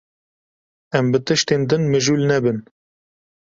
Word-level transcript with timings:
Em 0.99 1.05
bi 1.11 1.19
tiştên 1.25 1.61
din 1.69 1.83
mijûl 1.91 2.21
nebin. 2.29 2.57